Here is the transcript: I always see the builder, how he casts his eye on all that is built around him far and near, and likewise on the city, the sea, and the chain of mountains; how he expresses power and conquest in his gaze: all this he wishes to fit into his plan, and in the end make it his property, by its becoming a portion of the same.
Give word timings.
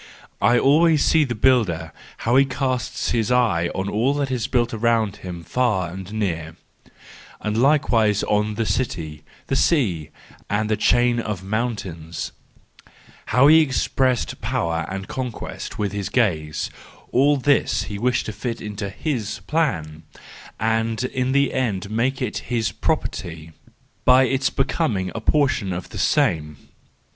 I 0.41 0.57
always 0.57 1.05
see 1.05 1.25
the 1.25 1.35
builder, 1.35 1.91
how 2.25 2.35
he 2.35 2.43
casts 2.43 3.11
his 3.11 3.31
eye 3.31 3.69
on 3.75 3.87
all 3.87 4.15
that 4.15 4.31
is 4.31 4.47
built 4.47 4.73
around 4.73 5.17
him 5.17 5.43
far 5.43 5.91
and 5.91 6.11
near, 6.11 6.55
and 7.39 7.55
likewise 7.61 8.23
on 8.23 8.55
the 8.55 8.65
city, 8.65 9.23
the 9.45 9.55
sea, 9.55 10.09
and 10.49 10.71
the 10.71 10.75
chain 10.75 11.19
of 11.19 11.43
mountains; 11.43 12.31
how 13.27 13.45
he 13.45 13.61
expresses 13.61 14.33
power 14.41 14.87
and 14.89 15.07
conquest 15.07 15.75
in 15.77 15.91
his 15.91 16.09
gaze: 16.09 16.71
all 17.11 17.37
this 17.37 17.83
he 17.83 17.99
wishes 17.99 18.23
to 18.23 18.31
fit 18.33 18.59
into 18.59 18.89
his 18.89 19.41
plan, 19.45 20.01
and 20.59 21.03
in 21.03 21.31
the 21.31 21.53
end 21.53 21.91
make 21.91 22.23
it 22.23 22.37
his 22.49 22.71
property, 22.71 23.51
by 24.03 24.23
its 24.23 24.49
becoming 24.49 25.11
a 25.13 25.21
portion 25.21 25.71
of 25.71 25.89
the 25.89 25.99
same. 25.99 26.57